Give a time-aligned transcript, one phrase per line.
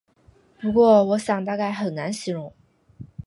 [0.59, 2.51] 不过我想大概很难形容